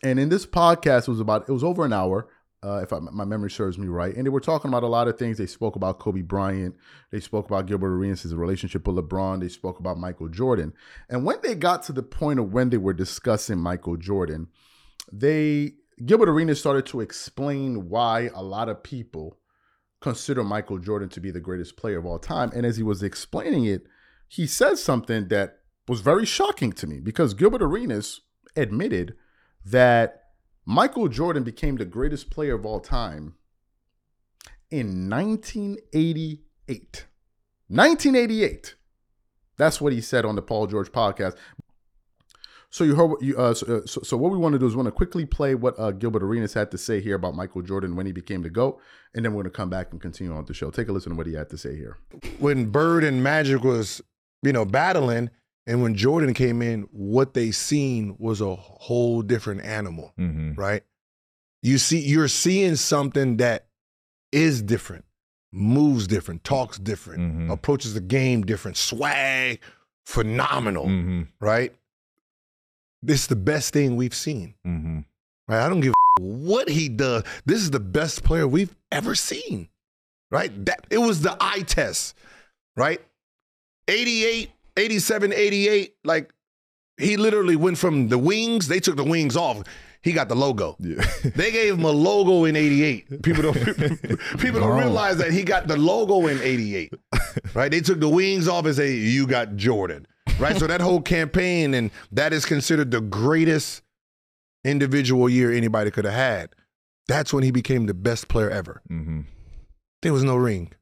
[0.02, 2.28] And in this podcast, it was about it was over an hour.
[2.62, 4.14] Uh, if I, my memory serves me right.
[4.16, 5.38] And they were talking about a lot of things.
[5.38, 6.74] They spoke about Kobe Bryant.
[7.12, 9.40] They spoke about Gilbert Arenas' relationship with LeBron.
[9.40, 10.72] They spoke about Michael Jordan.
[11.08, 14.48] And when they got to the point of when they were discussing Michael Jordan,
[15.12, 19.38] they Gilbert Arenas started to explain why a lot of people
[20.00, 22.50] consider Michael Jordan to be the greatest player of all time.
[22.54, 23.86] And as he was explaining it,
[24.28, 28.20] he said something that was very shocking to me because Gilbert Arenas
[28.56, 29.16] admitted
[29.64, 30.22] that
[30.64, 33.34] Michael Jordan became the greatest player of all time
[34.70, 37.06] in 1988.
[37.68, 38.74] 1988.
[39.56, 41.36] That's what he said on the Paul George podcast.
[42.76, 44.66] So you heard what you, uh, so, uh, so, so, what we want to do
[44.66, 47.62] is want to quickly play what uh, Gilbert Arenas had to say here about Michael
[47.62, 48.78] Jordan when he became the GOAT,
[49.14, 50.70] and then we're going to come back and continue on the show.
[50.70, 51.96] Take a listen to what he had to say here.
[52.38, 54.02] When Bird and Magic was,
[54.42, 55.30] you know, battling,
[55.66, 60.52] and when Jordan came in, what they seen was a whole different animal, mm-hmm.
[60.60, 60.82] right?
[61.62, 63.68] You see, you're seeing something that
[64.32, 65.06] is different,
[65.50, 67.50] moves different, talks different, mm-hmm.
[67.50, 69.60] approaches the game different, swag
[70.04, 71.22] phenomenal, mm-hmm.
[71.40, 71.72] right?
[73.06, 74.54] This is the best thing we've seen.
[74.66, 75.00] Mm-hmm.
[75.48, 75.64] Right?
[75.64, 77.24] I don't give what he does.
[77.44, 79.68] This is the best player we've ever seen.
[80.30, 80.64] Right?
[80.66, 82.14] That it was the eye test.
[82.76, 83.00] Right?
[83.88, 86.32] 88, 87, 88, like
[86.98, 89.62] he literally went from the wings, they took the wings off.
[90.02, 90.76] He got the logo.
[90.78, 91.04] Yeah.
[91.34, 93.22] They gave him a logo in 88.
[93.22, 93.54] People don't
[94.38, 96.94] people don't realize that he got the logo in 88.
[97.54, 97.70] Right?
[97.70, 100.06] They took the wings off and say, You got Jordan.
[100.38, 100.56] Right?
[100.58, 103.82] so that whole campaign, and that is considered the greatest
[104.64, 106.50] individual year anybody could have had.
[107.08, 108.82] That's when he became the best player ever.
[108.88, 109.20] hmm
[110.02, 110.72] There was no ring.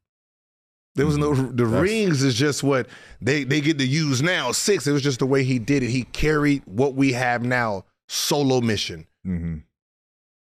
[0.96, 2.87] There was no the That's- rings is just what
[3.20, 4.52] they they get to use now.
[4.52, 4.87] Six.
[4.87, 5.90] It was just the way he did it.
[5.90, 7.85] He carried what we have now.
[8.09, 9.07] Solo mission.
[9.24, 9.57] hmm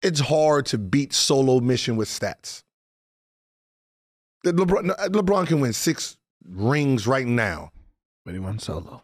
[0.01, 2.63] It's hard to beat solo mission with stats.
[4.45, 7.71] LeBron, LeBron can win six rings right now.
[8.27, 9.03] But he went solo.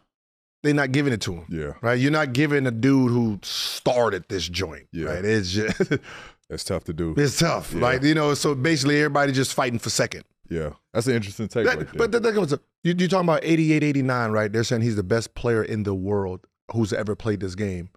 [0.62, 1.46] They're not giving it to him.
[1.48, 1.72] Yeah.
[1.80, 1.98] Right?
[1.98, 4.86] You're not giving a dude who started this joint.
[4.92, 5.06] Yeah.
[5.06, 5.24] Right?
[5.24, 5.78] It's just
[6.50, 7.14] That's tough to do.
[7.16, 7.72] it's tough.
[7.72, 7.80] Yeah.
[7.80, 8.02] Right?
[8.02, 10.24] You know, so basically everybody just fighting for second.
[10.50, 10.70] Yeah.
[10.92, 12.60] That's an interesting take That- right but that, that comes up.
[12.82, 14.52] You, you're talking about 88, 89, right?
[14.52, 17.88] They're saying he's the best player in the world who's ever played this game.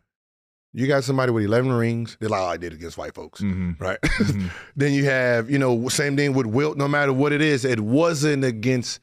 [0.74, 2.16] You got somebody with 11 rings.
[2.22, 3.78] They're like, oh, I did against white folks, Mhm.
[3.82, 3.98] right?
[4.78, 6.78] then you have, you know, same thing with Wilt.
[6.78, 9.02] No matter what it is, it wasn't against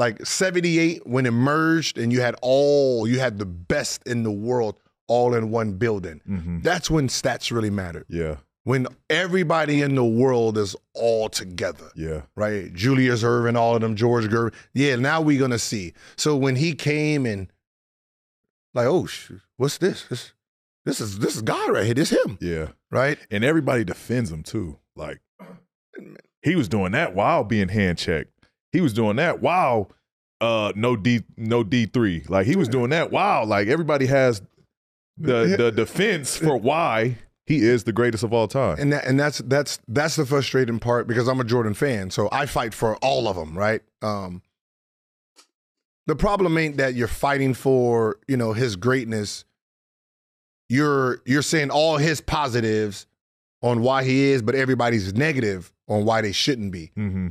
[0.00, 4.30] like 78 when it merged and you had all, you had the best in the
[4.32, 4.76] world
[5.08, 6.20] all in one building.
[6.28, 6.62] Mhm.
[6.62, 8.06] That's when stats really mattered.
[8.08, 8.36] Yeah.
[8.64, 12.22] When everybody in the world is all together Yeah.
[12.36, 12.72] right?
[12.72, 14.54] Julius Erving, all of them, George Gervin.
[14.72, 15.92] Yeah, now we're gonna see.
[16.16, 17.48] So when he came and
[18.74, 19.08] like, oh,
[19.56, 20.04] what's this?
[20.08, 20.32] This,
[20.84, 21.94] this is this is God right here.
[21.94, 22.68] This him, Yeah.
[22.90, 23.18] right?
[23.30, 24.78] And everybody defends him too.
[24.96, 25.20] Like
[26.42, 28.30] he was doing that while being hand checked.
[28.72, 29.88] He was doing that Wow,
[30.40, 32.24] uh no D no D three.
[32.28, 34.42] Like he was doing that Wow, like everybody has
[35.18, 37.18] the the defense for why
[37.50, 38.76] he is the greatest of all time.
[38.78, 42.28] And that and that's that's that's the frustrating part because I'm a Jordan fan, so
[42.30, 43.82] I fight for all of them, right?
[44.02, 44.42] Um,
[46.06, 49.44] the problem ain't that you're fighting for you know his greatness.
[50.68, 53.06] You're you're saying all his positives
[53.62, 56.92] on why he is, but everybody's negative on why they shouldn't be.
[56.96, 57.28] mm-hmm.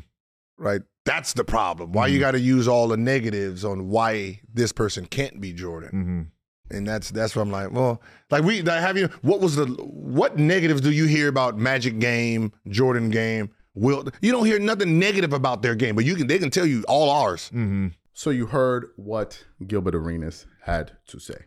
[0.57, 0.81] right?
[1.09, 1.91] That's the problem.
[1.91, 5.89] Why you got to use all the negatives on why this person can't be Jordan,
[5.91, 6.75] Mm-hmm.
[6.77, 7.71] and that's that's what I'm like.
[7.71, 9.07] Well, like we like, have you.
[9.21, 13.49] What was the what negatives do you hear about Magic game, Jordan game?
[13.73, 16.65] Will you don't hear nothing negative about their game, but you can they can tell
[16.65, 17.45] you all ours.
[17.49, 17.87] Mm-hmm.
[18.13, 21.45] So you heard what Gilbert Arenas had to say.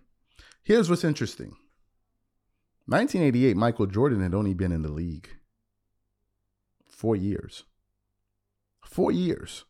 [0.65, 1.55] Here's what's interesting.
[2.87, 5.29] 1988, Michael Jordan had only been in the league
[6.85, 7.65] four years.
[8.85, 9.65] Four years.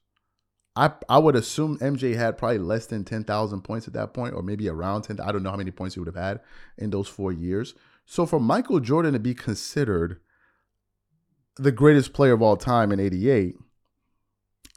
[0.75, 4.43] I I would assume MJ had probably less than 10,000 points at that point, or
[4.43, 5.21] maybe around 10.
[5.21, 6.41] I don't know how many points he would have had
[6.79, 7.75] in those four years.
[8.07, 10.21] So for Michael Jordan to be considered
[11.57, 13.57] the greatest player of all time in 88,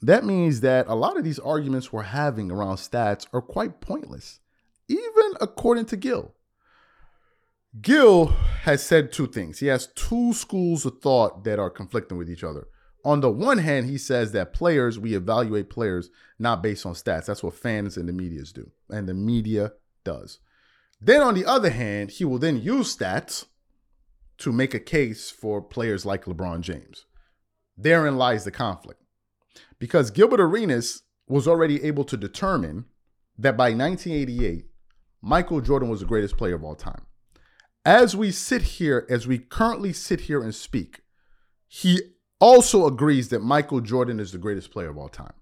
[0.02, 4.40] that means that a lot of these arguments we're having around stats are quite pointless,
[4.88, 6.36] even according to Gill.
[7.82, 8.28] Gill
[8.64, 9.60] has said two things.
[9.60, 12.68] He has two schools of thought that are conflicting with each other.
[13.06, 17.28] On the one hand, he says that players, we evaluate players not based on stats.
[17.28, 20.40] That's what fans and the medias do, and the media does.
[21.00, 23.46] Then on the other hand, he will then use stats
[24.40, 27.06] to make a case for players like LeBron James.
[27.78, 29.02] Therein lies the conflict
[29.78, 32.86] because Gilbert Arenas was already able to determine
[33.38, 34.66] that by 1988,
[35.22, 37.06] Michael Jordan was the greatest player of all time.
[37.86, 41.02] As we sit here, as we currently sit here and speak,
[41.68, 42.15] he
[42.46, 45.34] also agrees that Michael Jordan is the greatest player of all time,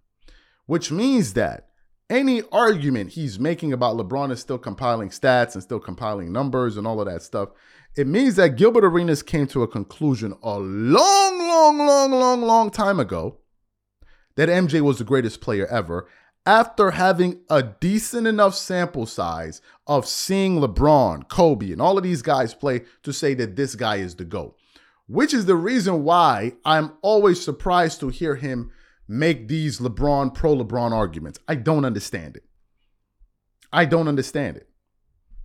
[0.68, 1.68] which means that
[2.10, 6.88] any argument he's making about LeBron is still compiling stats and still compiling numbers and
[6.88, 7.50] all of that stuff,
[7.98, 12.72] it means that Gilbert Arenas came to a conclusion a long, long, long, long, long
[12.72, 13.38] time ago
[14.38, 16.08] that MJ was the greatest player ever
[16.46, 22.22] after having a decent enough sample size of seeing LeBron, Kobe, and all of these
[22.22, 24.58] guys play to say that this guy is the GOAT.
[25.14, 28.72] Which is the reason why I'm always surprised to hear him
[29.08, 31.38] make these LeBron, pro LeBron arguments.
[31.48, 32.46] I don't understand it.
[33.72, 34.70] I don't understand it.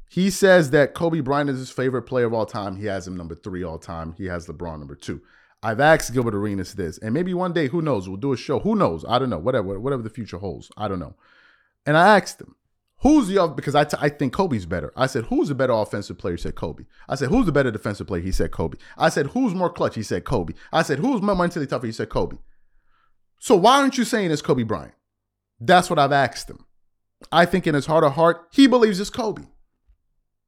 [0.08, 2.76] He says that Kobe Bryant is his favorite player of all time.
[2.76, 4.14] He has him number three all time.
[4.16, 5.20] He has LeBron number two.
[5.62, 8.60] I've asked Gilbert Arenas this, and maybe one day, who knows, we'll do a show.
[8.60, 9.04] Who knows?
[9.06, 9.36] I don't know.
[9.36, 10.70] Whatever, whatever the future holds.
[10.78, 11.14] I don't know.
[11.84, 12.54] And I asked him,
[13.00, 14.92] who's the because I, t- I think Kobe's better.
[14.96, 16.36] I said, who's the better offensive player?
[16.36, 16.84] He said, Kobe.
[17.08, 18.22] I said, who's the better defensive player?
[18.22, 18.78] He said, Kobe.
[18.96, 19.94] I said, who's more clutch?
[19.94, 20.54] He said, Kobe.
[20.72, 21.86] I said, who's more mentally tougher?
[21.86, 22.36] He said, Kobe.
[23.40, 24.94] So why aren't you saying it's Kobe Bryant?
[25.60, 26.64] That's what I've asked him.
[27.32, 29.42] I think in his heart of heart, he believes it's Kobe.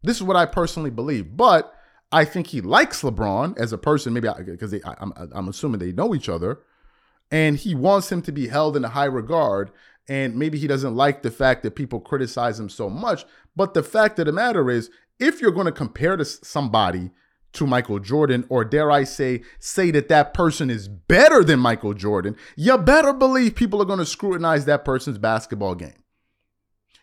[0.03, 1.37] This is what I personally believe.
[1.37, 1.73] But
[2.13, 6.15] I think he likes LeBron as a person, maybe because I'm, I'm assuming they know
[6.15, 6.61] each other,
[7.31, 9.71] and he wants him to be held in a high regard.
[10.11, 13.25] And maybe he doesn't like the fact that people criticize him so much.
[13.55, 17.13] But the fact of the matter is, if you're going to compare to somebody
[17.53, 21.95] to Michael Jordan, or dare I say, say that that person is better than Michael
[21.95, 26.03] Jordan, you better believe people are going to scrutinize that person's basketball game.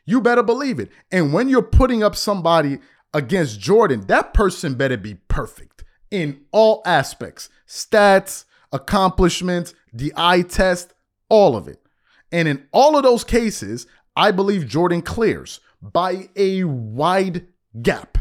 [0.06, 0.91] You better believe it.
[1.10, 2.80] And when you're putting up somebody
[3.13, 8.43] against Jordan, that person better be perfect in all aspects stats,
[8.74, 10.93] accomplishments, the eye test,
[11.30, 11.82] all of it.
[12.31, 17.47] And in all of those cases, I believe Jordan clears by a wide
[17.81, 18.17] gap.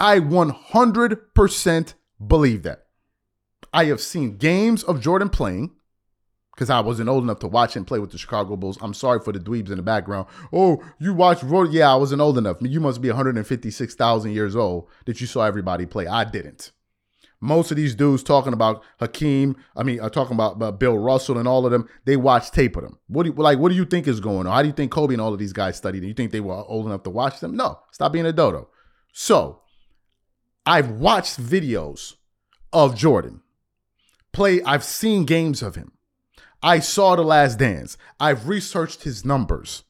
[0.00, 2.84] I 100% believe that.
[3.72, 5.72] I have seen games of Jordan playing
[6.54, 8.78] because I wasn't old enough to watch him play with the Chicago Bulls.
[8.80, 10.26] I'm sorry for the dweebs in the background.
[10.52, 11.72] Oh, you watched Jordan?
[11.72, 12.56] Yeah, I wasn't old enough.
[12.60, 16.06] You must be 156,000 years old that you saw everybody play.
[16.06, 16.72] I didn't.
[17.40, 21.38] Most of these dudes talking about Hakeem, I mean, uh, talking about, about Bill Russell
[21.38, 22.98] and all of them, they watch tape of them.
[23.06, 23.58] What do you, like?
[23.58, 24.52] What do you think is going on?
[24.52, 26.02] How do you think Kobe and all of these guys studied?
[26.02, 27.56] You think they were old enough to watch them?
[27.56, 28.68] No, stop being a dodo.
[29.12, 29.60] So,
[30.66, 32.14] I've watched videos
[32.72, 33.42] of Jordan
[34.32, 34.60] play.
[34.62, 35.92] I've seen games of him.
[36.62, 37.96] I saw The Last Dance.
[38.18, 39.84] I've researched his numbers.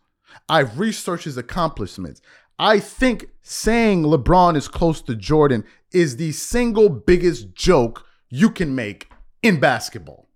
[0.49, 2.21] I've researched his accomplishments.
[2.59, 8.75] I think saying LeBron is close to Jordan is the single biggest joke you can
[8.75, 9.11] make
[9.43, 10.29] in basketball.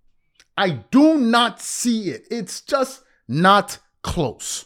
[0.57, 2.25] I do not see it.
[2.31, 4.65] It's just not close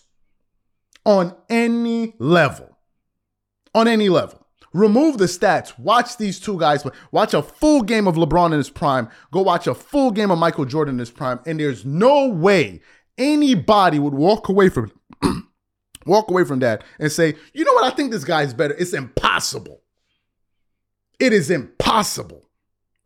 [1.05, 2.77] on any level.
[3.73, 4.45] On any level.
[4.73, 5.77] Remove the stats.
[5.79, 6.85] Watch these two guys.
[7.11, 9.09] Watch a full game of LeBron in his prime.
[9.31, 11.39] Go watch a full game of Michael Jordan in his prime.
[11.45, 12.81] And there's no way
[13.17, 14.91] anybody would walk away from
[16.07, 18.75] walk away from that and say, you know what, I think this guy's better.
[18.77, 19.81] It's impossible.
[21.19, 22.49] It is impossible.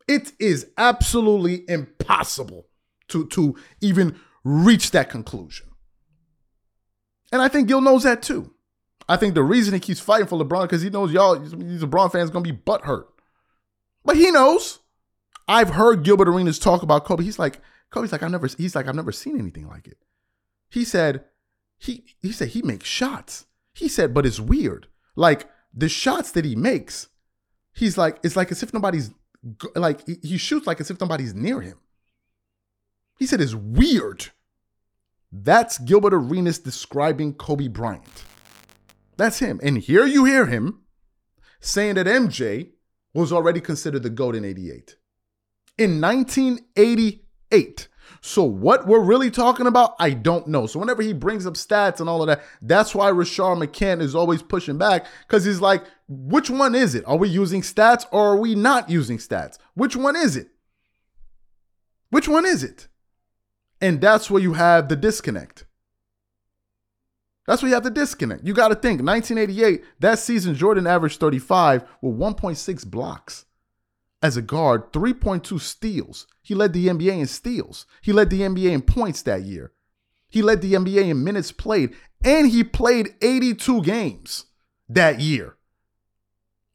[0.08, 2.66] It is absolutely impossible
[3.08, 5.68] to, to even reach that conclusion.
[7.30, 8.52] And I think Gil knows that too.
[9.08, 12.12] I think the reason he keeps fighting for LeBron because he knows y'all, these LeBron
[12.12, 13.04] fans, gonna be butthurt.
[14.04, 14.80] But he knows.
[15.48, 17.24] I've heard Gilbert Arenas talk about Kobe.
[17.24, 17.60] He's like,
[17.90, 19.98] Kobe's like, I've never, he's like, I've never seen anything like it.
[20.70, 21.24] He said,
[21.82, 23.46] he he said he makes shots.
[23.74, 24.86] He said, but it's weird.
[25.16, 27.08] Like the shots that he makes,
[27.72, 29.10] he's like, it's like as if nobody's
[29.74, 31.78] like he shoots like as if nobody's near him.
[33.18, 34.28] He said it's weird.
[35.32, 38.24] That's Gilbert Arenas describing Kobe Bryant.
[39.16, 39.58] That's him.
[39.62, 40.82] And here you hear him
[41.60, 42.70] saying that MJ
[43.14, 44.96] was already considered the GOAT in 88.
[45.78, 47.88] In 1988.
[48.20, 50.66] So what we're really talking about, I don't know.
[50.66, 54.14] So whenever he brings up stats and all of that, that's why Rashad McCants is
[54.14, 57.04] always pushing back because he's like, which one is it?
[57.06, 59.58] Are we using stats or are we not using stats?
[59.74, 60.48] Which one is it?
[62.10, 62.88] Which one is it?
[63.80, 65.66] And that's where you have the disconnect.
[67.46, 68.44] That's where you have the disconnect.
[68.44, 73.46] You got to think 1988, that season, Jordan averaged 35 with 1.6 blocks.
[74.22, 76.28] As a guard, 3.2 steals.
[76.42, 77.86] He led the NBA in steals.
[78.02, 79.72] He led the NBA in points that year.
[80.28, 84.46] He led the NBA in minutes played, and he played 82 games
[84.88, 85.56] that year.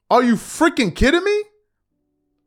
[0.10, 1.44] Are you freaking kidding me?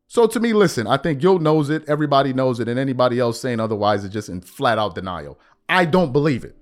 [0.06, 3.40] So to me, listen, I think Gil knows it, everybody knows it, and anybody else
[3.40, 5.38] saying otherwise is just in flat out denial.
[5.68, 6.56] I don't believe it.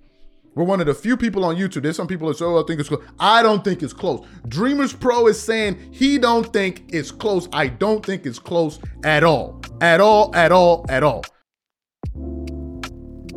[0.59, 1.83] We're one of the few people on YouTube.
[1.85, 4.27] There's some people that say, "Oh, I think it's close." I don't think it's close.
[4.49, 7.49] Dreamers Pro is saying he don't think it's close.
[7.53, 11.23] I don't think it's close at all, at all, at all, at all.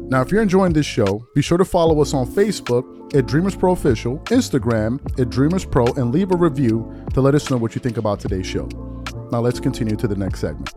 [0.10, 3.56] Now, if you're enjoying this show, be sure to follow us on Facebook at Dreamers
[3.56, 7.76] Pro Official, Instagram at Dreamers Pro, and leave a review to let us know what
[7.76, 8.68] you think about today's show.
[9.32, 10.74] Now, let's continue to the next segment.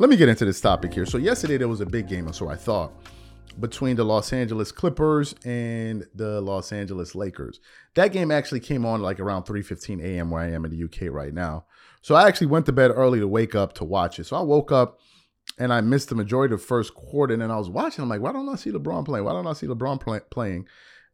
[0.00, 1.04] Let me get into this topic here.
[1.04, 2.90] So, yesterday there was a big game, or so I thought
[3.60, 7.60] between the Los Angeles Clippers and the Los Angeles Lakers.
[7.96, 10.30] That game actually came on like around 3:15 a.m.
[10.30, 11.66] where I am in the UK right now.
[12.00, 14.24] So I actually went to bed early to wake up to watch it.
[14.24, 15.00] So I woke up
[15.58, 17.34] and I missed the majority of the first quarter.
[17.34, 18.02] And then I was watching.
[18.02, 19.26] I'm like, why don't I see LeBron playing?
[19.26, 20.66] Why don't I see LeBron play- playing?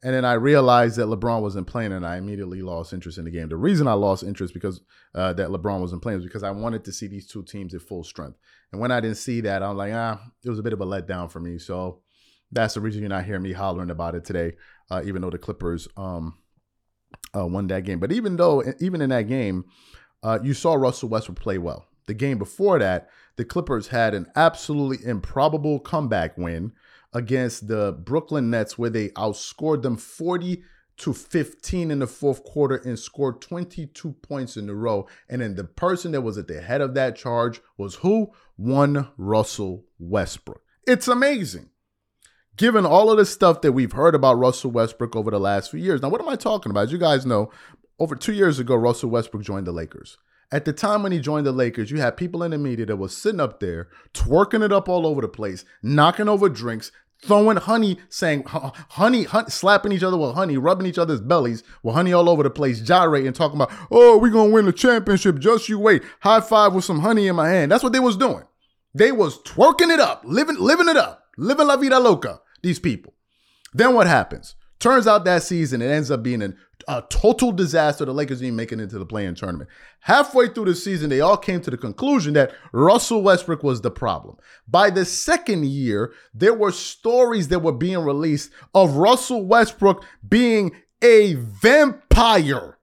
[0.04, 3.30] And then I realized that LeBron wasn't playing, and I immediately lost interest in the
[3.32, 3.48] game.
[3.48, 4.80] The reason I lost interest because
[5.12, 7.82] uh, that LeBron wasn't playing was because I wanted to see these two teams at
[7.82, 8.38] full strength.
[8.72, 10.86] And when I didn't see that, I'm like, ah, it was a bit of a
[10.86, 11.58] letdown for me.
[11.58, 12.00] So
[12.50, 14.52] that's the reason you're not hearing me hollering about it today,
[14.90, 16.38] uh, even though the Clippers um,
[17.36, 17.98] uh, won that game.
[17.98, 19.64] But even though, even in that game,
[20.22, 21.86] uh, you saw Russell Westbrook play well.
[22.06, 26.72] The game before that, the Clippers had an absolutely improbable comeback win
[27.12, 30.62] against the Brooklyn Nets, where they outscored them 40
[30.99, 35.07] to 15 in the fourth quarter and scored 22 points in a row.
[35.28, 38.32] And then the person that was at the head of that charge was who?
[38.57, 40.62] One Russell Westbrook.
[40.86, 41.70] It's amazing.
[42.57, 45.80] Given all of the stuff that we've heard about Russell Westbrook over the last few
[45.80, 46.01] years.
[46.01, 46.84] Now, what am I talking about?
[46.84, 47.51] As you guys know,
[47.99, 50.16] over two years ago, Russell Westbrook joined the Lakers.
[50.53, 52.97] At the time when he joined the Lakers, you had people in the media that
[52.97, 56.92] was sitting up there, twerking it up all over the place, knocking over drinks,
[57.26, 61.94] throwing honey, saying honey, honey, slapping each other with honey, rubbing each other's bellies with
[61.94, 65.38] honey all over the place, gyrating, talking about, oh, we're gonna win the championship.
[65.38, 66.02] Just you wait.
[66.20, 67.70] High five with some honey in my hand.
[67.70, 68.44] That's what they was doing.
[68.94, 72.40] They was twerking it up, living, living it up, living la vida loca.
[72.62, 73.14] These people.
[73.74, 74.54] Then what happens?
[74.78, 76.56] Turns out that season it ends up being an,
[76.89, 78.05] a total disaster.
[78.05, 79.68] The Lakers even making it into the play-in tournament.
[80.01, 83.91] Halfway through the season, they all came to the conclusion that Russell Westbrook was the
[83.91, 84.37] problem.
[84.68, 90.72] By the second year, there were stories that were being released of Russell Westbrook being
[91.03, 92.78] a vampire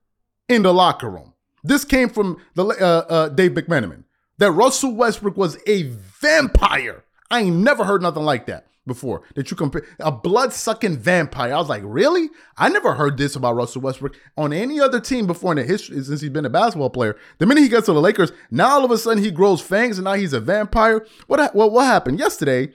[0.50, 1.34] in the locker room.
[1.64, 4.04] This came from the uh, uh, Dave McMenamin.
[4.40, 5.84] That Russell Westbrook was a
[6.22, 7.06] vampire.
[7.32, 11.54] I ain't never heard nothing like that before that you compare a blood sucking vampire.
[11.54, 12.30] I was like, really?
[12.58, 16.02] I never heard this about Russell Westbrook on any other team before in the history
[16.04, 17.16] since he's been a basketball player.
[17.38, 19.98] The minute he gets to the Lakers, now all of a sudden he grows fangs
[19.98, 21.06] and now he's a vampire.
[21.28, 22.74] What well, what happened yesterday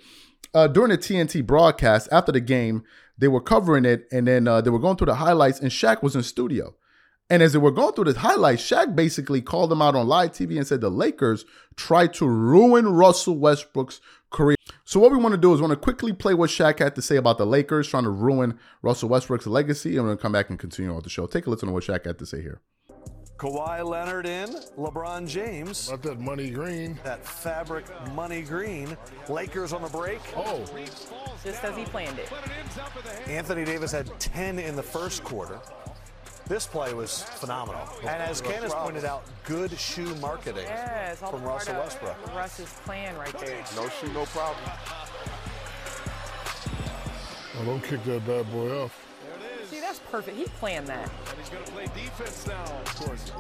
[0.54, 2.84] uh, during the TNT broadcast after the game?
[3.18, 6.02] They were covering it and then uh, they were going through the highlights and Shaq
[6.02, 6.74] was in studio.
[7.30, 10.32] And as they were going through the highlights, Shaq basically called them out on live
[10.32, 11.44] TV and said the Lakers
[11.76, 14.00] tried to ruin Russell Westbrook's
[14.30, 14.56] career.
[14.89, 17.03] So what we want to do is want to quickly play what Shaq had to
[17.03, 19.99] say about the Lakers trying to ruin Russell Westbrook's legacy.
[19.99, 21.26] And we're going to come back and continue on with the show.
[21.26, 22.62] Take a listen to what Shaq had to say here.
[23.36, 25.89] Kawhi Leonard in, LeBron James.
[25.89, 26.99] About that money green.
[27.05, 27.84] That fabric
[28.14, 28.97] money green.
[29.28, 30.20] Lakers on the break.
[30.34, 30.64] Oh.
[31.45, 32.32] Just as he planned it.
[33.26, 35.61] Anthony Davis had 10 in the first quarter.
[36.49, 37.86] This play was phenomenal.
[38.01, 42.34] And as Candace pointed out, good shoe marketing yeah, from Russell Westbrook.
[42.34, 43.62] Russ's plan right there.
[43.76, 44.64] No shoe, no problem.
[47.59, 49.07] Oh, don't kick that bad boy off.
[49.89, 50.36] See, that's perfect.
[50.36, 51.11] He planned that.
[51.30, 53.32] And he's going to play defense now, of course.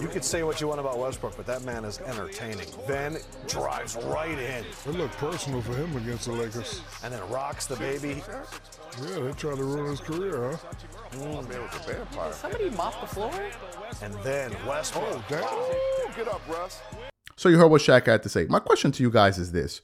[0.00, 2.66] You could say what you want about Westbrook, but that man is entertaining.
[2.88, 4.64] Then drives right in.
[4.64, 6.82] It looked personal for him against the Lakers.
[7.02, 8.22] And then rocks the baby.
[9.02, 10.72] Yeah, they tried to ruin his career, huh?
[11.12, 11.48] Mm.
[11.48, 12.30] Man was a vampire.
[12.30, 13.32] Did somebody mop the floor?
[14.02, 15.04] And then Westbrook.
[15.06, 15.42] Oh, damn.
[15.44, 16.80] Oh, get up, Russ.
[17.36, 18.46] So you heard what Shaq had to say.
[18.46, 19.80] My question to you guys is this.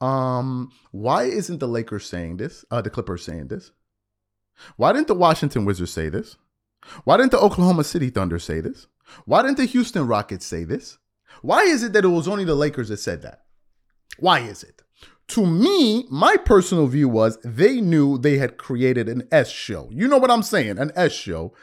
[0.00, 2.64] Um, why isn't the Lakers saying this?
[2.70, 3.70] Uh, the Clippers saying this?
[4.76, 6.36] Why didn't the Washington Wizards say this?
[7.04, 8.86] Why didn't the Oklahoma City Thunder say this?
[9.24, 10.98] Why didn't the Houston Rockets say this?
[11.42, 13.44] Why is it that it was only the Lakers that said that?
[14.18, 14.82] Why is it?
[15.28, 19.88] To me, my personal view was they knew they had created an S show.
[19.90, 20.78] You know what I'm saying?
[20.78, 21.54] An S show.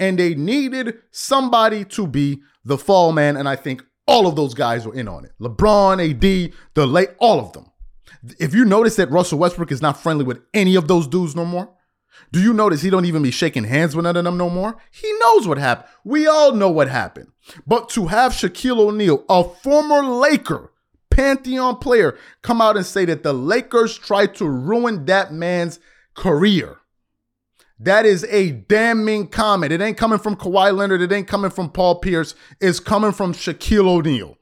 [0.00, 3.36] And they needed somebody to be the fall man.
[3.36, 5.32] And I think all of those guys were in on it.
[5.40, 7.66] LeBron, AD, the late, all of them.
[8.38, 11.44] If you notice that Russell Westbrook is not friendly with any of those dudes no
[11.44, 11.70] more,
[12.32, 14.76] do you notice he don't even be shaking hands with none of them no more?
[14.90, 15.88] He knows what happened.
[16.04, 17.32] We all know what happened.
[17.66, 20.72] But to have Shaquille O'Neal, a former Laker,
[21.10, 25.80] Pantheon player, come out and say that the Lakers tried to ruin that man's
[26.14, 26.78] career.
[27.80, 29.72] That is a damning comment.
[29.72, 31.02] It ain't coming from Kawhi Leonard.
[31.02, 32.34] It ain't coming from Paul Pierce.
[32.60, 34.37] It's coming from Shaquille O'Neal,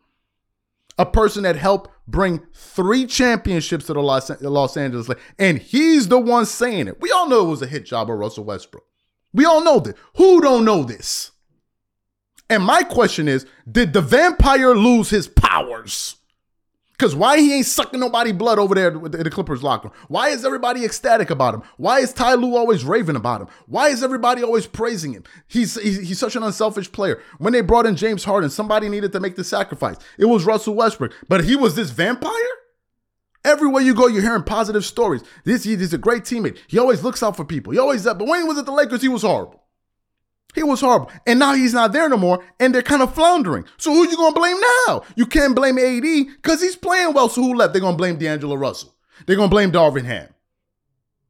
[0.98, 5.10] a person that helped bring three championships to the Los, Los Angeles.
[5.38, 7.00] And he's the one saying it.
[7.00, 8.86] We all know it was a hit job of Russell Westbrook.
[9.32, 9.96] We all know that.
[10.16, 11.32] Who don't know this?
[12.48, 16.16] And my question is, did the vampire lose his powers?
[16.98, 19.96] Because why he ain't sucking nobody blood over there in the Clippers locker room?
[20.08, 21.62] Why is everybody ecstatic about him?
[21.76, 23.48] Why is Ty Lue always raving about him?
[23.66, 25.24] Why is everybody always praising him?
[25.46, 27.20] He's, he's, he's such an unselfish player.
[27.36, 29.96] When they brought in James Harden, somebody needed to make the sacrifice.
[30.16, 32.32] It was Russell Westbrook, but he was this vampire?
[33.44, 35.22] Everywhere you go, you're hearing positive stories.
[35.44, 36.58] This he's a great teammate.
[36.66, 37.72] He always looks out for people.
[37.72, 38.18] He always that.
[38.18, 39.65] but when he was at the Lakers, he was horrible.
[40.54, 41.10] He was horrible.
[41.26, 43.66] And now he's not there no more, and they're kind of floundering.
[43.76, 45.02] So who you gonna blame now?
[45.14, 46.02] You can't blame AD
[46.36, 47.28] because he's playing well.
[47.28, 47.74] So who left?
[47.74, 48.94] They're gonna blame D'Angelo Russell.
[49.26, 50.28] They're gonna blame Darvin Ham.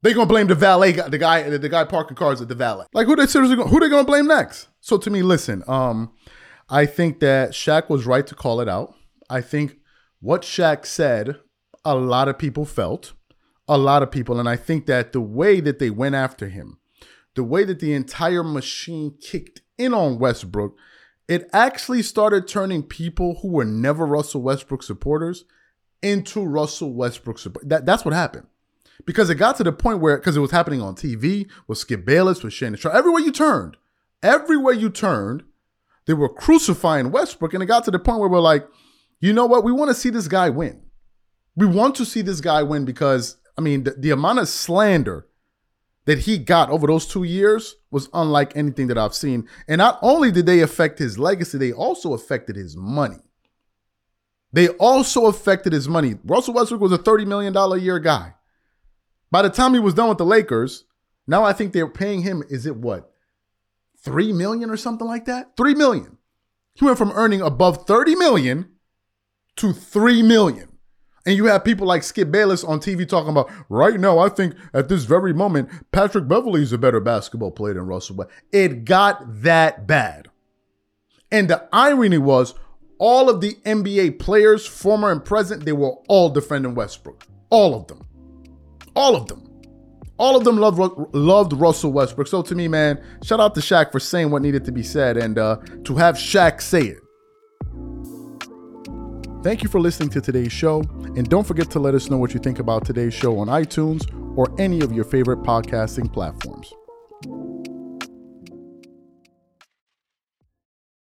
[0.03, 2.87] They're gonna blame the valet guy, the guy, the guy parking cars at the valet.
[2.93, 4.69] Like who they seriously who they gonna blame next?
[4.81, 6.13] So to me, listen, um,
[6.69, 8.95] I think that Shaq was right to call it out.
[9.29, 9.79] I think
[10.21, 11.41] what Shaq said,
[11.85, 13.15] a lot of people felt,
[13.67, 16.79] a lot of people, and I think that the way that they went after him
[17.37, 20.77] the way that the entire machine kicked in on Westbrook,
[21.29, 25.45] it actually started turning people who were never Russell Westbrook supporters
[26.03, 27.69] into Russell Westbrook supporters.
[27.69, 28.47] That, that's what happened.
[29.05, 32.05] because it got to the point where because it was happening on TV with Skip
[32.05, 33.77] Bayless, with Shannon Sharpe, everywhere you turned,
[34.23, 35.45] everywhere you turned,
[36.07, 38.67] they were crucifying Westbrook, and it got to the point where we're like,
[39.21, 39.65] you know what?
[39.65, 40.83] We want to see this guy win.
[41.57, 45.27] We want to see this guy win because I mean the, the amount of slander
[46.07, 49.49] that he got over those two years was unlike anything that I've seen.
[49.69, 53.19] And not only did they affect his legacy, they also affected his money.
[54.53, 56.15] They also affected his money.
[56.25, 58.35] Russell Westbrook was a $30 million a year guy.
[59.31, 60.85] By the time he was done with the Lakers,
[61.27, 63.11] now I think they're paying him, is it what?
[63.99, 65.57] Three million or something like that?
[65.57, 66.19] Three million.
[66.75, 68.71] He went from earning above 30 million
[69.57, 70.76] to three million.
[71.27, 74.55] And you have people like Skip Bayless on TV talking about, right now, I think
[74.73, 78.45] at this very moment, Patrick Beverley is a better basketball player than Russell Westbrook.
[78.53, 80.29] It got that bad.
[81.33, 82.55] And the irony was,
[82.99, 87.27] all of the NBA players, former and present, they were all defending Westbrook.
[87.51, 88.07] All of them.
[88.95, 89.43] All of them.
[90.19, 90.79] All of them loved,
[91.13, 92.29] loved Russell Westbrook.
[92.29, 95.17] So to me, man, shout out to Shaq for saying what needed to be said
[95.17, 96.99] and uh, to have Shaq say it.
[99.47, 100.81] Thank you for listening to today's show.
[100.81, 104.05] And don't forget to let us know what you think about today's show on iTunes
[104.37, 106.73] or any of your favorite podcasting platforms.